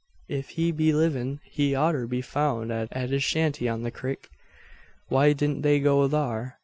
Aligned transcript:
If 0.27 0.49
he 0.57 0.71
be 0.71 0.93
livin' 0.93 1.41
he 1.43 1.75
oughter 1.75 2.07
be 2.07 2.23
foun' 2.23 2.71
at 2.71 3.09
his 3.11 3.23
shanty 3.23 3.69
on 3.69 3.83
the 3.83 3.91
crik. 3.91 4.31
Why 5.09 5.33
didn't 5.33 5.61
they 5.61 5.79
go 5.79 6.09
thar? 6.09 6.57